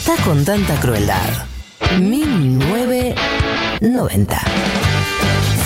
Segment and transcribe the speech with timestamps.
[0.00, 1.28] está con tanta crueldad.
[2.00, 4.38] 1990.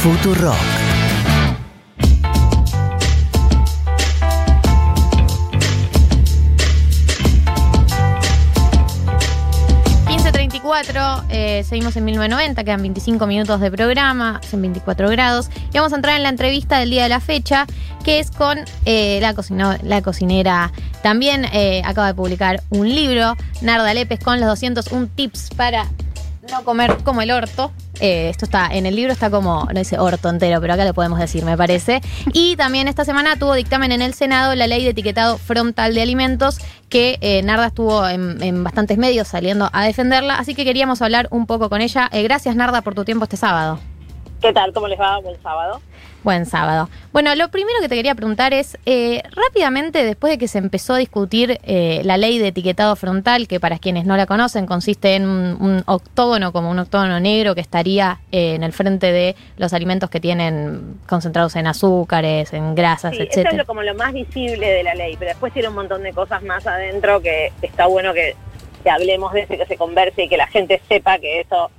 [0.03, 0.57] Futurock.
[10.09, 15.49] 15.34, eh, seguimos en 1990, quedan 25 minutos de programa, son 24 grados.
[15.73, 17.69] Y vamos a entrar en la entrevista del día de la fecha,
[18.05, 20.73] que es con eh, la, cocinera.
[21.03, 25.89] También eh, acaba de publicar un libro, Narda Lepes, con los 201 tips para
[26.51, 27.73] no comer como el orto.
[28.01, 30.93] Eh, esto está en el libro, está como, no dice orto entero, pero acá lo
[30.93, 32.03] podemos decir, me parece.
[32.33, 36.03] Y también esta semana tuvo dictamen en el Senado la ley de etiquetado frontal de
[36.03, 36.59] alimentos,
[36.91, 41.71] que Narda estuvo en, bastantes medios saliendo a defenderla, así que queríamos hablar un poco
[41.71, 42.11] con ella.
[42.13, 43.79] Gracias, Narda, por tu tiempo este sábado.
[44.45, 44.75] ¿Qué tal?
[44.75, 45.21] ¿Cómo les va?
[45.21, 45.81] Buen sábado.
[46.23, 46.91] Buen sábado.
[47.15, 50.93] Bueno, lo primero que te quería preguntar es, eh, rápidamente, después de que se empezó
[50.93, 55.15] a discutir eh, la ley de etiquetado frontal, que para quienes no la conocen consiste
[55.15, 59.35] en un, un octógono, como un octógono negro que estaría eh, en el frente de
[59.57, 63.95] los alimentos que tienen concentrados en azúcares, en grasas, Sí, eso es lo, como lo
[63.95, 67.51] más visible de la ley, pero después tiene un montón de cosas más adentro que
[67.63, 68.37] está bueno que,
[68.83, 71.71] que hablemos de eso, y que se converse y que la gente sepa que eso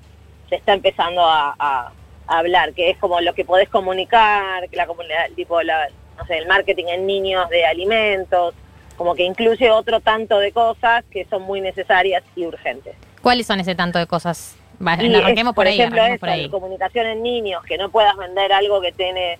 [0.49, 1.91] se está empezando a
[2.27, 5.87] hablar, que es como lo que podés comunicar, que la comunidad, tipo la,
[6.17, 8.53] no sé, el marketing en niños de alimentos,
[8.97, 12.95] como que incluye otro tanto de cosas que son muy necesarias y urgentes.
[13.21, 14.57] ¿Cuáles son ese tanto de cosas?
[14.79, 16.49] Y arranquemos es, por, ahí, ejemplo, arranquemos eso, por ahí.
[16.49, 19.39] comunicación en niños, que no puedas vender algo que tiene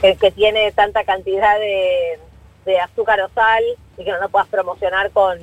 [0.00, 2.18] que, que tiene tanta cantidad de,
[2.64, 3.62] de azúcar o sal
[3.96, 5.38] y que no lo puedas promocionar con,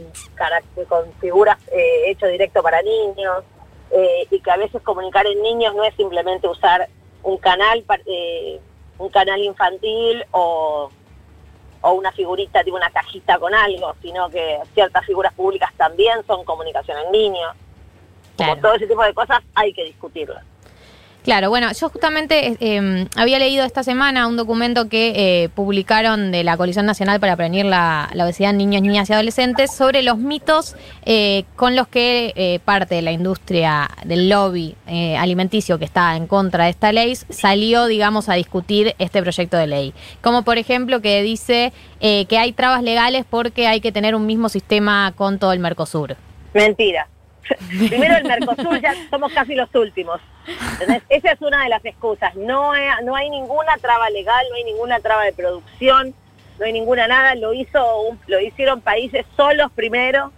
[0.88, 3.44] con figuras eh, hecho directo para niños
[3.94, 6.88] eh, y que a veces comunicar en niños no es simplemente usar
[7.24, 8.60] un canal eh,
[8.98, 10.90] un canal infantil o
[11.84, 16.46] o una figurita, tipo una cajita con algo, sino que ciertas figuras públicas también son
[16.46, 17.54] comunicación en niños.
[18.38, 18.62] Como Claro.
[18.62, 20.44] todo ese tipo de cosas hay que discutirlas.
[21.24, 26.32] Claro, bueno, yo justamente eh, eh, había leído esta semana un documento que eh, publicaron
[26.32, 30.02] de la Coalición Nacional para Prevenir la, la Obesidad en Niños, Niñas y Adolescentes sobre
[30.02, 35.78] los mitos eh, con los que eh, parte de la industria del lobby eh, alimenticio
[35.78, 39.94] que está en contra de esta ley salió, digamos, a discutir este proyecto de ley.
[40.22, 44.26] Como por ejemplo que dice eh, que hay trabas legales porque hay que tener un
[44.26, 46.16] mismo sistema con todo el Mercosur.
[46.56, 47.11] Mentira.
[47.90, 50.22] Primero el Mercosur, ya somos casi los últimos.
[51.10, 52.36] Esa es una de las excusas.
[52.36, 56.14] No hay, no hay ninguna traba legal, no hay ninguna traba de producción,
[56.60, 57.36] no hay ninguna nada.
[57.36, 60.32] Lo hizo lo hicieron países solos primero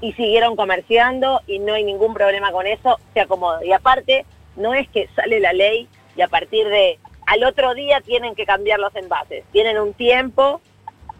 [0.00, 3.64] y siguieron comerciando y no hay ningún problema con eso, se acomoda.
[3.64, 4.26] Y aparte,
[4.56, 8.44] no es que sale la ley y a partir de al otro día tienen que
[8.44, 9.44] cambiar los envases.
[9.52, 10.60] Tienen un tiempo,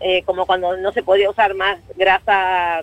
[0.00, 2.82] eh, como cuando no se podía usar más grasa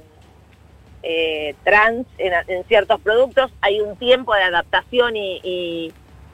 [1.03, 2.33] eh, trans en,
[2.65, 5.91] ciertos productos, hay un tiempo de adaptación y-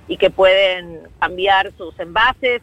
[0.07, 2.61] y que pueden cambiar sus envases.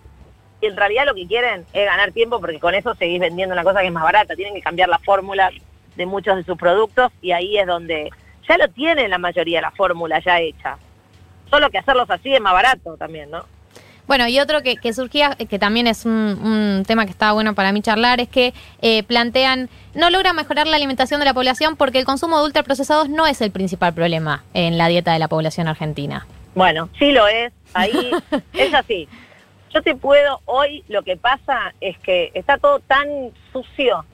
[0.61, 3.65] Y en realidad lo que quieren es ganar tiempo porque con eso seguís vendiendo una
[3.65, 4.37] cosa que es más barata.
[4.37, 5.51] Tienen que cambiar la fórmula
[5.97, 8.11] de muchos de sus productos y ahí es donde
[8.49, 10.79] ya lo tienen la mayoría la fórmula ya hecha.
[11.51, 13.45] Solo que hacerlos así es más barato también, ¿no?
[14.07, 17.33] Bueno, y otro que, que surgía, eh, que también es un, un tema que estaba
[17.33, 18.53] bueno para mí charlar, es que
[18.83, 23.09] eh, plantean, no logra mejorar la alimentación de la población porque el consumo de ultraprocesados
[23.09, 26.27] no es el principal problema en la dieta de la población argentina.
[26.55, 28.11] Bueno, sí lo es, ahí
[28.55, 29.09] es así.
[29.73, 33.07] Yo te puedo, hoy lo que pasa es que está todo tan
[33.53, 34.05] sucio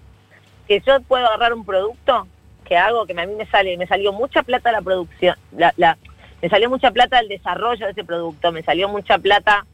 [0.69, 2.29] que yo puedo agarrar un producto
[2.65, 5.97] que hago, que a mí me sale, me salió mucha plata la producción, la, la-
[6.43, 9.65] me salió mucha plata el desarrollo de ese producto, me salió mucha plata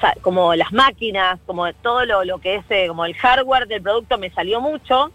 [0.00, 3.82] sa- como las máquinas, como todo lo, lo que es eh, como el hardware del
[3.82, 5.10] producto me salió mucho,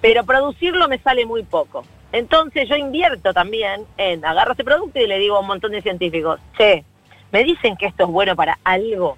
[0.00, 1.84] pero producirlo me sale muy poco.
[2.12, 5.82] Entonces yo invierto también en agarro ese producto y le digo a un montón de
[5.82, 6.84] científicos, che,
[7.32, 9.16] me dicen que esto es bueno para algo.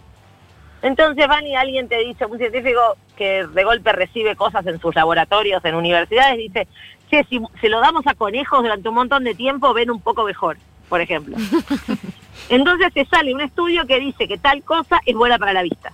[0.83, 2.81] Entonces van y alguien te dice, un científico
[3.17, 6.67] que de golpe recibe cosas en sus laboratorios, en universidades, dice,
[7.11, 10.25] che, si se lo damos a conejos durante un montón de tiempo, ven un poco
[10.25, 10.57] mejor,
[10.91, 11.39] por ejemplo.
[12.51, 15.93] Entonces te sale un estudio que dice que tal cosa es buena para la vista.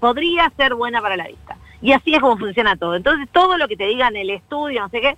[0.00, 1.58] Podría ser buena para la vista.
[1.82, 2.94] Y así es como funciona todo.
[2.94, 5.16] Entonces todo lo que te digan el estudio, no sé qué,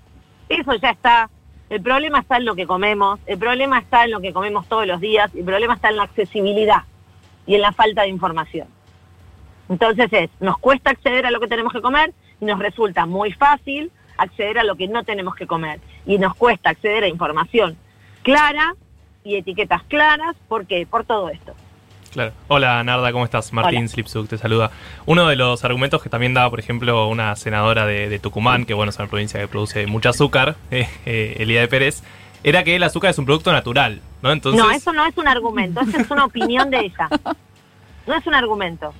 [0.49, 1.31] eso ya está.
[1.69, 4.87] El problema está en lo que comemos, el problema está en lo que comemos todos
[4.87, 6.85] los días, el problema está en la accesibilidad
[7.47, 8.69] y en la falta de información.
[9.69, 13.33] Entonces es, nos cuesta acceder a lo que tenemos que comer y nos resulta muy
[13.33, 15.81] fácil acceder a lo que no tenemos que comer.
[16.07, 17.77] Y nos cuesta acceder a información
[18.23, 18.75] clara
[19.29, 20.35] y etiquetas claras.
[20.49, 20.87] ¿Por qué?
[20.87, 21.55] Por todo esto.
[22.13, 22.33] Claro.
[22.49, 23.53] Hola Narda, ¿cómo estás?
[23.53, 23.89] Martín Hola.
[23.89, 24.71] Slipsuk te saluda.
[25.05, 28.73] Uno de los argumentos que también daba, por ejemplo, una senadora de, de Tucumán, que
[28.73, 32.03] bueno, es una provincia que produce mucho azúcar, eh, eh, Elida de Pérez,
[32.43, 34.33] era que el azúcar es un producto natural, ¿no?
[34.33, 37.09] Entonces, No, eso no es un argumento, eso es una opinión de ella.
[38.07, 38.95] No es un argumento.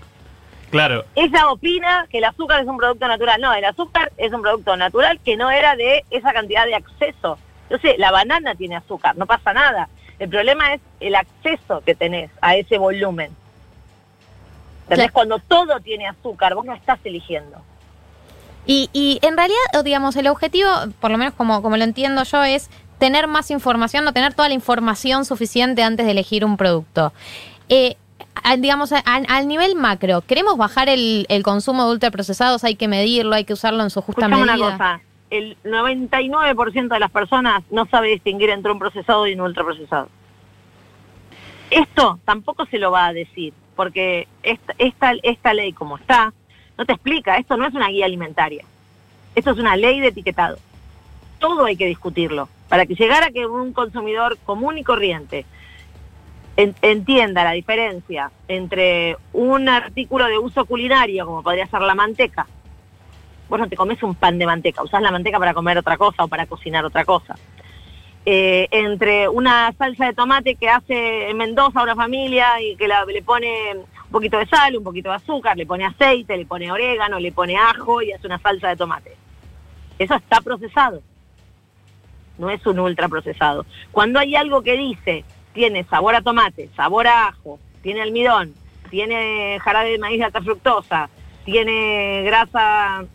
[0.71, 3.41] claro, Ella opina que el azúcar es un producto natural.
[3.41, 7.39] No, el azúcar es un producto natural que no era de esa cantidad de acceso.
[7.71, 9.89] Entonces, la banana tiene azúcar, no pasa nada.
[10.19, 13.31] El problema es el acceso que tenés a ese volumen.
[14.89, 15.13] Claro.
[15.13, 17.59] Cuando todo tiene azúcar, vos no estás eligiendo.
[18.67, 20.69] Y, y en realidad, digamos, el objetivo,
[21.01, 22.69] por lo menos como, como lo entiendo yo, es
[22.99, 27.13] tener más información, no tener toda la información suficiente antes de elegir un producto.
[27.69, 27.97] Eh,
[28.59, 32.65] digamos, a- a- al nivel macro, ¿queremos bajar el, el consumo de ultraprocesados?
[32.65, 33.35] ¿Hay que medirlo?
[33.35, 34.67] ¿Hay que usarlo en su justa Escuchame medida?
[34.67, 39.41] una cosa, el 99% de las personas no sabe distinguir entre un procesado y un
[39.43, 40.09] ultraprocesado.
[41.71, 46.33] Esto tampoco se lo va a decir, porque esta, esta, esta ley como está,
[46.79, 48.65] no te explica, esto no es una guía alimentaria,
[49.35, 50.59] esto es una ley de etiquetado.
[51.39, 55.45] Todo hay que discutirlo, para que llegara que un consumidor común y corriente
[56.57, 62.47] en- entienda la diferencia entre un artículo de uso culinario, como podría ser la manteca,
[63.49, 66.25] vos no te comes un pan de manteca, usás la manteca para comer otra cosa
[66.25, 67.35] o para cocinar otra cosa.
[68.27, 73.23] Eh, entre una salsa de tomate que hace en Mendoza una familia y que le
[73.23, 77.19] pone un poquito de sal, un poquito de azúcar, le pone aceite, le pone orégano,
[77.19, 79.17] le pone ajo y hace una salsa de tomate.
[79.99, 81.03] Eso está procesado.
[82.37, 83.65] No es un ultra procesado.
[83.91, 85.25] Cuando hay algo que dice,
[85.55, 88.55] tiene sabor a tomate, sabor a ajo, tiene almidón,
[88.91, 91.09] tiene jarabe de maíz de alta fructosa,
[91.45, 93.07] tiene grasa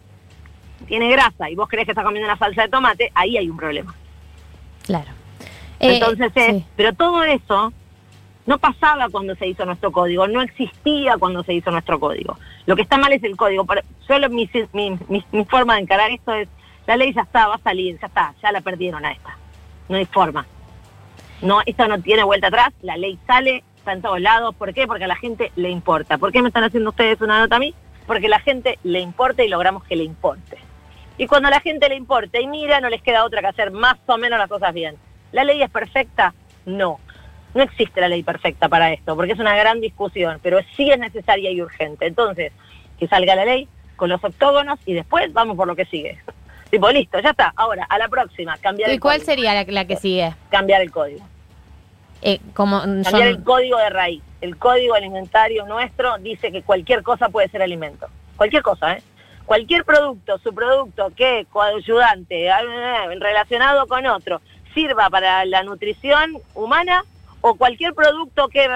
[0.83, 3.57] tiene grasa y vos crees que estás comiendo una salsa de tomate, ahí hay un
[3.57, 3.93] problema.
[4.83, 5.11] Claro.
[5.79, 6.65] Eh, Entonces, es- sí.
[6.75, 7.73] pero todo eso
[8.45, 12.37] no pasaba cuando se hizo nuestro código, no existía cuando se hizo nuestro código.
[12.65, 13.65] Lo que está mal es el código.
[14.07, 16.47] Solo mi, mi, mi- mi forma de encarar esto es,
[16.85, 19.37] la ley ya está, va a salir, ya está, ya la perdieron a esta.
[19.89, 20.45] No hay forma.
[21.41, 24.55] No, esto no tiene vuelta atrás, la ley sale, está en todos lados.
[24.55, 24.87] ¿Por qué?
[24.87, 26.17] Porque a la gente le importa.
[26.17, 27.73] ¿Por qué me están haciendo ustedes una nota a mí?
[28.07, 30.57] Porque a la gente le importa y logramos que le importe.
[31.17, 33.71] Y cuando a la gente le importa y mira, no les queda otra que hacer
[33.71, 34.95] más o menos las cosas bien.
[35.31, 36.33] ¿La ley es perfecta?
[36.65, 36.99] No.
[37.53, 40.97] No existe la ley perfecta para esto, porque es una gran discusión, pero sí es
[40.97, 42.07] necesaria y urgente.
[42.07, 42.51] Entonces,
[42.99, 46.19] que salga la ley con los octógonos y después vamos por lo que sigue.
[46.71, 47.53] Tipo, listo, ya está.
[47.55, 49.25] Ahora, a la próxima, cambiar ¿Y el cuál código.
[49.31, 50.33] sería la, la que sigue?
[50.49, 51.23] Cambiar el código.
[52.23, 54.23] Eh, como Cambiar son- el código de raíz.
[54.41, 58.07] El código alimentario nuestro dice que cualquier cosa puede ser alimento.
[58.35, 59.03] Cualquier cosa, ¿eh?
[59.45, 64.41] Cualquier producto, su producto que coayudante, eh, relacionado con otro,
[64.73, 67.03] sirva para la nutrición humana
[67.41, 68.67] o cualquier producto que,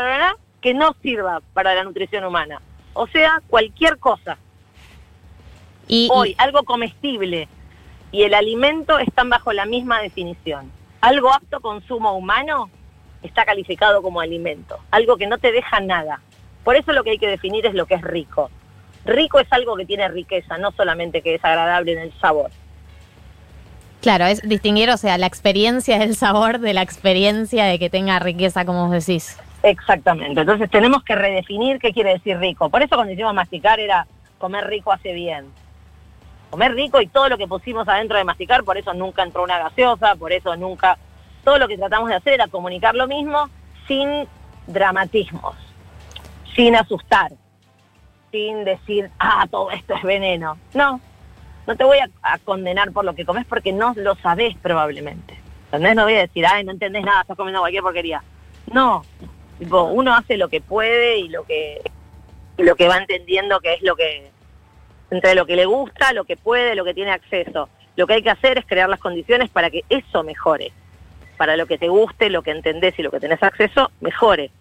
[0.62, 2.62] que no sirva para la nutrición humana.
[2.94, 4.38] O sea, cualquier cosa.
[5.88, 7.48] y, Hoy, algo comestible
[8.12, 10.72] y el alimento están bajo la misma definición.
[11.02, 12.70] Algo apto consumo humano
[13.22, 16.22] está calificado como alimento, algo que no te deja nada.
[16.64, 18.50] Por eso lo que hay que definir es lo que es rico.
[19.08, 22.52] Rico es algo que tiene riqueza, no solamente que es agradable en el sabor.
[24.02, 28.20] Claro, es distinguir, o sea, la experiencia del sabor de la experiencia de que tenga
[28.20, 29.38] riqueza, como vos decís.
[29.64, 30.42] Exactamente.
[30.42, 32.70] Entonces tenemos que redefinir qué quiere decir rico.
[32.70, 34.06] Por eso cuando hicimos masticar era
[34.38, 35.46] comer rico hace bien.
[36.50, 39.58] Comer rico y todo lo que pusimos adentro de masticar, por eso nunca entró una
[39.58, 40.98] gaseosa, por eso nunca...
[41.44, 43.50] Todo lo que tratamos de hacer era comunicar lo mismo
[43.88, 44.28] sin
[44.68, 45.56] dramatismos,
[46.56, 47.32] sin asustar,
[48.66, 50.58] decir, ah, todo esto es veneno.
[50.74, 51.00] No,
[51.66, 55.38] no te voy a, condenar por lo que comes porque no lo sabés probablemente.
[55.66, 55.96] ¿Entendés?
[55.96, 58.24] No voy a decir, ay, no entendés nada, estás comiendo cualquier porquería.
[58.72, 59.04] No,
[59.60, 61.82] tipo, uno hace lo que puede y lo que
[62.58, 64.32] lo que va entendiendo que es lo que
[65.12, 67.70] entre lo que le gusta, lo que puede, lo que tiene acceso.
[67.96, 70.72] Lo que hay que hacer es crear las condiciones para que eso mejore.
[71.38, 74.52] Para lo que te guste, lo que entendés y lo que tenés acceso, mejore.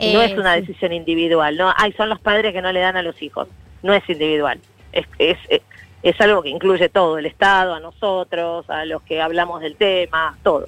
[0.00, 0.60] No Eh, es una sí.
[0.62, 3.48] decisión individual, no, ay, son los padres que no le dan a los hijos.
[3.82, 4.58] No es individual.
[4.92, 5.60] Es, es, es,
[6.02, 10.36] es algo que incluye todo, el Estado, a nosotros, a los que hablamos del tema,
[10.42, 10.66] todo.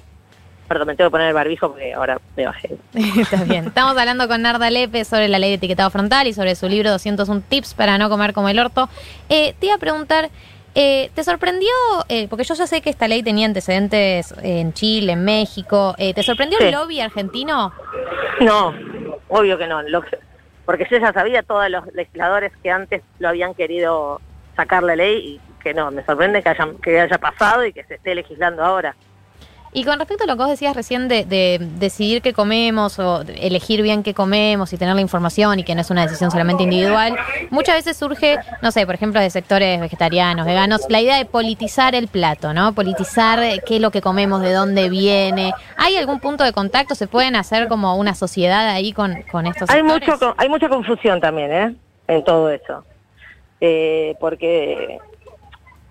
[0.67, 2.69] Perdón, me tengo que poner el barbijo porque ahora me bajé.
[3.19, 3.65] Está bien.
[3.67, 6.89] Estamos hablando con Narda Lepe sobre la ley de etiquetado frontal y sobre su libro
[6.89, 8.87] 201 tips para no comer como el orto.
[9.29, 10.29] Eh, te iba a preguntar,
[10.75, 11.69] eh, ¿te sorprendió,
[12.09, 16.13] eh, porque yo ya sé que esta ley tenía antecedentes en Chile, en México, eh,
[16.13, 16.65] ¿te sorprendió Sí.
[16.65, 17.71] el lobby argentino?
[18.41, 18.73] No,
[19.29, 19.81] obvio que no.
[19.83, 20.17] Lo que-
[20.65, 24.21] porque yo ya sabía todos los legisladores que antes lo habían querido
[24.55, 27.83] sacar la ley y que no, me sorprende que, hayan, que haya pasado y que
[27.85, 28.95] se esté legislando ahora.
[29.73, 33.21] Y con respecto a lo que vos decías recién de, de decidir qué comemos o
[33.21, 36.63] elegir bien qué comemos y tener la información y que no es una decisión solamente
[36.63, 37.15] individual,
[37.49, 41.95] muchas veces surge, no sé, por ejemplo, de sectores vegetarianos, veganos, la idea de politizar
[41.95, 42.73] el plato, ¿no?
[42.73, 45.53] Politizar eh, qué es lo que comemos, de dónde viene.
[45.77, 46.93] ¿Hay algún punto de contacto?
[46.93, 50.07] ¿Se pueden hacer como una sociedad ahí con, con estos Hay, sectores?
[50.07, 51.75] mucho, hay mucha confusión también, ¿eh?
[52.07, 52.85] En todo eso.
[53.59, 54.99] Eh, porque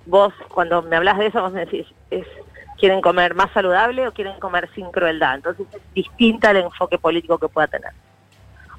[0.07, 2.27] vos, cuando me hablas de eso, vos me decís, es,
[2.83, 5.37] ¿quieren comer más saludable o quieren comer sin crueldad?
[5.37, 7.93] Entonces es distinta el enfoque político que pueda tener.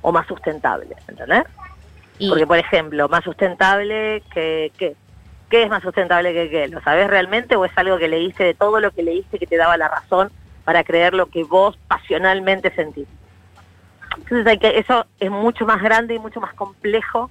[0.02, 1.46] O más sustentable, ¿entendés?
[2.20, 4.74] Y- Porque, por ejemplo, más sustentable que...
[4.78, 4.98] que
[5.50, 6.68] ¿Qué es más sustentable que qué?
[6.68, 9.56] ¿Lo sabés realmente o es algo que leíste de todo lo que leíste que te
[9.56, 10.32] daba la razón
[10.66, 13.08] para creer lo que vos pasionalmente sentís?
[14.18, 17.30] Entonces hay que, eso es mucho más grande y mucho más complejo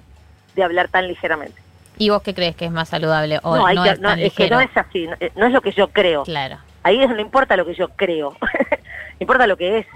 [0.54, 1.60] de hablar tan ligeramente.
[2.02, 4.18] ¿Y vos qué crees que es más saludable o no, no, que- es no, tan
[4.18, 6.24] es que no es así, no, eh, no es lo que yo creo.
[6.24, 6.58] Claro.
[6.82, 8.36] Ahí es- no importa lo que yo creo,
[9.20, 9.86] importa lo que es.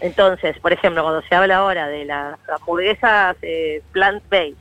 [0.00, 4.56] Entonces, por ejemplo, cuando se habla ahora de las hamburguesas eh, plant-based,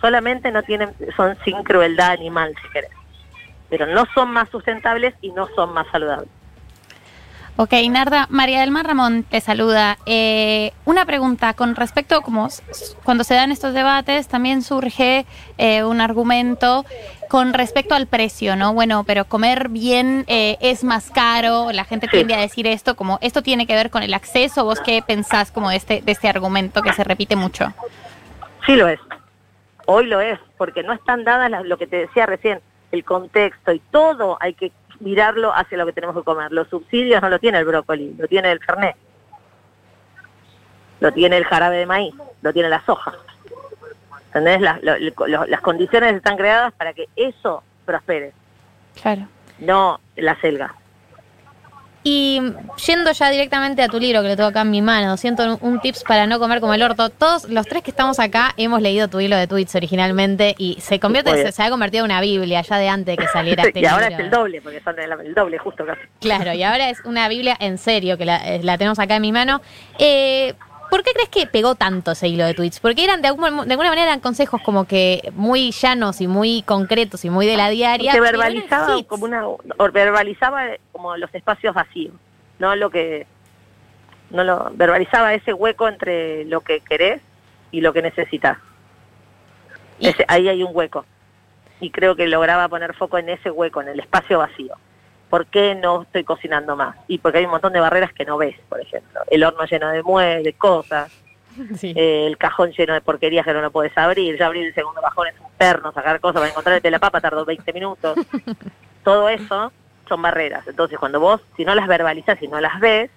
[0.00, 2.90] solamente no tienen, son sin crueldad animal, si querés.
[3.68, 6.28] Pero no son más sustentables y no son más saludables.
[7.56, 9.98] Ok, Narda, María del Mar Ramón te saluda.
[10.06, 12.48] Eh, una pregunta con respecto, como
[13.04, 15.26] cuando se dan estos debates, también surge
[15.58, 16.86] eh, un argumento
[17.28, 18.72] con respecto al precio, ¿no?
[18.72, 22.16] Bueno, pero comer bien eh, es más caro, la gente Sí.
[22.16, 25.52] tiende a decir esto, como esto tiene que ver con el acceso, ¿vos qué pensás
[25.52, 27.72] como de este, de este argumento que se repite mucho?
[28.66, 28.98] Sí lo es.
[29.86, 32.60] Hoy lo es, porque no están dadas las- lo que te decía recién,
[32.92, 34.70] el contexto y todo hay que
[35.02, 36.52] mirarlo hacia lo que tenemos que comer.
[36.52, 38.96] Los subsidios no lo tiene el brócoli, lo tiene el fernet.
[41.00, 43.12] Lo tiene el jarabe de maíz, lo tiene la soja.
[44.28, 44.60] ¿Entendés?
[44.60, 48.32] Las, lo- lo- las condiciones están creadas para que eso prospere,
[49.02, 49.26] Claro.
[49.58, 50.74] no la selga.
[52.04, 52.40] Y
[52.86, 55.80] yendo ya directamente a tu libro que lo tengo acá en mi mano, siento un
[55.80, 57.10] tips para no comer como el orto.
[57.10, 60.98] Todos los tres que estamos acá hemos leído tu hilo de tweets originalmente y se
[60.98, 63.86] convierte, se, ha convertido en una Biblia ya de antes de que saliera este y
[63.86, 64.24] ahora libro.
[64.24, 66.00] es el doble, porque son el, el doble justo casi.
[66.20, 69.22] Claro, y ahora es una Biblia en serio que la, eh, la tenemos acá en
[69.22, 69.62] mi mano.
[69.98, 70.54] Eh,
[70.92, 72.78] ¿Por qué crees que pegó tanto ese hilo de tweets?
[72.78, 76.60] Porque eran de, algún- de alguna manera eran consejos como que muy llanos y muy
[76.66, 78.12] concretos y muy de la diaria.
[78.12, 79.42] eran verbalizaba como una
[79.90, 82.12] verbalizaba como los espacios vacíos
[82.58, 83.26] no lo que
[84.28, 87.22] no lo verbalizaba ese hueco entre lo que querés
[87.70, 88.58] y lo que necesitas
[89.98, 91.06] Ese- ahí hay un hueco
[91.80, 94.74] y creo que lograba poner foco en ese hueco en el espacio vacío
[95.32, 96.94] ¿Por qué no estoy cocinando más?
[97.08, 99.18] Y porque hay un montón de barreras que no ves, por ejemplo.
[99.30, 101.10] El horno lleno de muebles, cosas,
[101.76, 101.94] Sí.
[101.96, 105.00] eh, el cajón lleno de porquerías que no lo puedes abrir, ya abrir el segundo
[105.00, 108.18] cajón es un perno, sacar cosas para encontrarte la papa tardó 20 minutos.
[109.04, 109.72] Todo eso
[110.06, 110.68] son barreras.
[110.68, 113.10] Entonces, cuando vos, si no las verbalizas, si no las ves,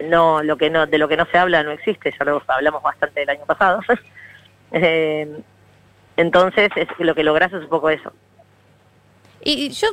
[0.00, 2.82] no, lo que no, de lo que no se habla no existe, ya lo hablamos
[2.82, 3.80] bastante el año pasado.
[4.72, 5.40] Eh,
[6.16, 8.12] entonces, es, lo que lográs es un poco eso.
[9.48, 9.86] Y yo,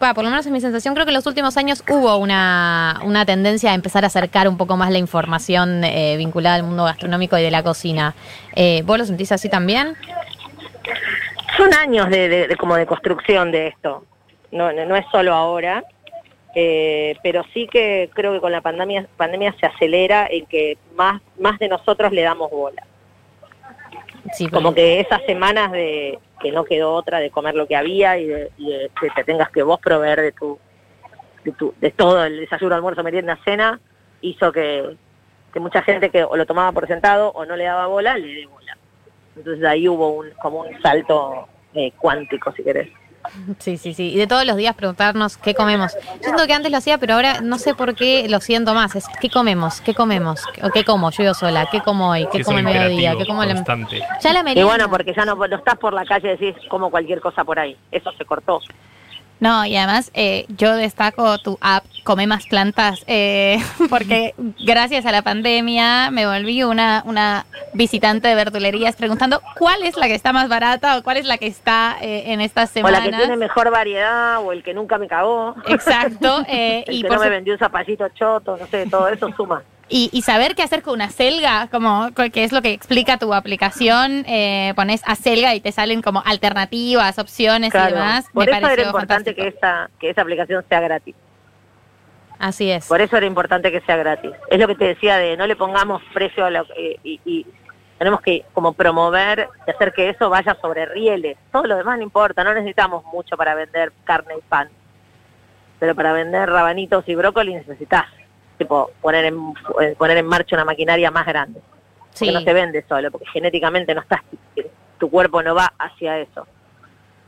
[0.00, 3.00] va, por lo menos en mi sensación, creo que en los últimos años hubo una,
[3.04, 6.84] una tendencia a empezar a acercar un poco más la información eh, vinculada al mundo
[6.84, 8.14] gastronómico y de la cocina.
[8.54, 9.96] Eh, ¿Vos lo sentís así también?
[11.56, 14.04] Son años de, de- de como de construcción de esto.
[14.52, 15.82] No, no, no es solo ahora,
[16.54, 21.20] eh, pero sí que creo que con la pandemia, pandemia se acelera en que más,
[21.38, 22.84] más de nosotros le damos bola.
[24.32, 28.18] Sí, Como que esas semanas de que no quedó otra de comer lo que había
[28.18, 30.58] y de, y de que te tengas que vos proveer de tu,
[31.44, 33.80] de tu, de todo el desayuno, almuerzo, merienda, cena,
[34.20, 34.96] hizo que,
[35.52, 38.34] que mucha gente que o lo tomaba por sentado o no le daba bola, le
[38.34, 38.76] dé bola.
[39.36, 42.88] Entonces ahí hubo un, como un salto eh, cuántico, si querés.
[43.58, 44.12] Sí, sí, sí.
[44.12, 45.92] Y de todos los días preguntarnos qué comemos.
[46.16, 48.96] Yo siento que antes lo hacía, pero ahora no sé por qué lo siento más.
[48.96, 52.42] Es qué comemos, qué comemos, o qué como, yo vivo sola, qué como hoy, qué
[52.42, 53.54] como el mediodía, imperativo qué como la...
[53.54, 54.02] constante.
[54.22, 54.66] Ya la Y merienda.
[54.70, 57.58] bueno, porque ya no, no estás por la calle y decís como cualquier cosa por
[57.58, 57.76] ahí.
[57.92, 58.60] Eso se cortó.
[59.40, 63.58] No, y además eh, yo destaco tu app Come Más Plantas, eh,
[63.90, 69.96] porque gracias a la pandemia me volví una, una visitante de verdulerías preguntando cuál es
[69.96, 72.72] la que está más barata o cuál es la que está eh, en estas O
[72.74, 73.04] semanas.
[73.04, 75.54] la que tiene mejor variedad, o el que nunca me cagó.
[75.68, 79.08] Exacto, eh, El y, que por no me vendió un zapallito choto, no sé, todo
[79.08, 79.62] eso suma.
[79.90, 83.18] Y, y saber qué hacer con una selga, como co- que es lo que explica
[83.18, 88.26] tu aplicación, eh, pones a selga y te salen como alternativas, opciones y demás.
[88.32, 89.42] Por me eso era importante fantástico.
[89.42, 91.14] que esta, que esa aplicación sea gratis.
[92.38, 92.86] Así es.
[92.86, 94.30] Por eso era importante que sea gratis.
[94.48, 97.46] Es lo que te decía de no le pongamos precio a lo eh, y, y
[97.98, 101.36] tenemos que como promover y hacer que eso vaya sobre rieles.
[101.52, 104.70] Todo lo demás no importa, no necesitamos mucho para vender carne y pan.
[105.78, 108.04] pero para vender rabanitos y brócoli necesitas
[108.60, 109.34] tipo poner en
[109.80, 111.60] eh, poner en marcha una maquinaria más grande.
[111.98, 112.32] Porque Sí.
[112.32, 114.20] no se vende solo, porque genéticamente no estás,
[114.98, 116.46] tu cuerpo no va hacia eso.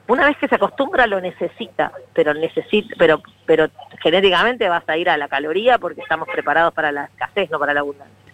[0.08, 3.68] Una vez que se acostumbra lo necesita, pero necesita, pero, pero
[4.02, 7.72] genéticamente vas a ir a la caloría porque estamos preparados para la escasez, no para
[7.72, 8.32] la abundancia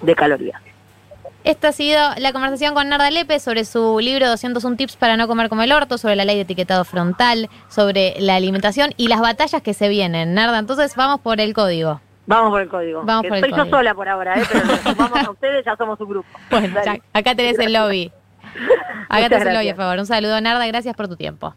[0.00, 0.60] de calorías.
[1.44, 5.28] Esta ha sido la conversación con Narda Lepe sobre su libro 201 tips para no
[5.28, 9.20] comer como el orto, sobre la ley de etiquetado frontal, sobre la alimentación y las
[9.20, 10.32] batallas que se vienen.
[10.32, 12.00] Narda, entonces vamos por el código.
[12.26, 13.02] Vamos por el código.
[13.04, 13.64] Vamos Que por el soy código.
[13.66, 14.44] yo sola por ahora, ¿eh?
[14.50, 16.28] pero nos sumamos a ustedes, ya somos un grupo.
[16.50, 18.10] Bueno, ya, acá tenés el lobby.
[19.10, 19.98] Acá Muchas tenés el lobby, por favor.
[19.98, 21.54] Un saludo, Narda, gracias por tu tiempo.